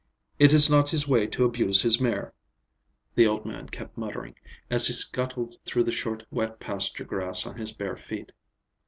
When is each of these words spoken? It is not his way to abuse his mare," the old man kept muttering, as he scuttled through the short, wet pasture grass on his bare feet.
It 0.39 0.51
is 0.51 0.67
not 0.67 0.89
his 0.89 1.07
way 1.07 1.27
to 1.27 1.45
abuse 1.45 1.83
his 1.83 2.01
mare," 2.01 2.33
the 3.13 3.27
old 3.27 3.45
man 3.45 3.69
kept 3.69 3.95
muttering, 3.99 4.35
as 4.67 4.87
he 4.87 4.93
scuttled 4.93 5.57
through 5.63 5.83
the 5.83 5.91
short, 5.91 6.25
wet 6.31 6.59
pasture 6.59 7.03
grass 7.03 7.45
on 7.45 7.59
his 7.59 7.71
bare 7.71 7.97
feet. 7.97 8.31